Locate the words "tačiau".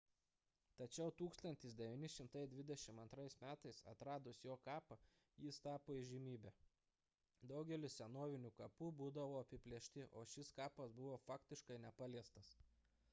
0.77-1.09